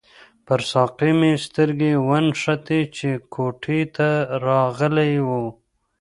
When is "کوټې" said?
3.33-3.81